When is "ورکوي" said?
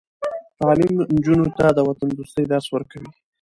2.71-3.09